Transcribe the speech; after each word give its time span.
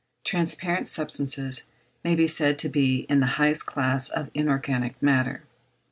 Transparent 0.23 0.87
substances 0.87 1.67
may 2.03 2.15
be 2.15 2.25
said 2.25 2.57
to 2.57 2.67
be 2.69 3.01
in 3.07 3.19
the 3.19 3.27
highest 3.37 3.67
class 3.67 4.09
of 4.09 4.31
inorganic 4.33 4.99
matter. 4.99 5.43